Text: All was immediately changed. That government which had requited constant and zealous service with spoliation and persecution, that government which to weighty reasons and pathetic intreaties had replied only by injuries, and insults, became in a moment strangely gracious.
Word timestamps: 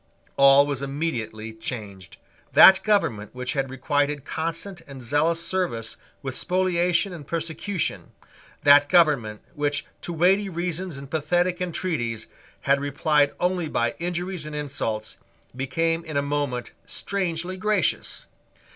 All 0.35 0.65
was 0.65 0.81
immediately 0.81 1.53
changed. 1.53 2.17
That 2.53 2.81
government 2.81 3.35
which 3.35 3.53
had 3.53 3.69
requited 3.69 4.25
constant 4.25 4.81
and 4.87 5.03
zealous 5.03 5.39
service 5.45 5.95
with 6.23 6.35
spoliation 6.35 7.13
and 7.13 7.27
persecution, 7.27 8.09
that 8.63 8.89
government 8.89 9.41
which 9.53 9.85
to 10.01 10.11
weighty 10.11 10.49
reasons 10.49 10.97
and 10.97 11.07
pathetic 11.11 11.61
intreaties 11.61 12.25
had 12.61 12.81
replied 12.81 13.35
only 13.39 13.69
by 13.69 13.93
injuries, 13.99 14.47
and 14.47 14.55
insults, 14.55 15.17
became 15.55 16.03
in 16.03 16.17
a 16.17 16.23
moment 16.23 16.71
strangely 16.87 17.55
gracious. 17.55 18.25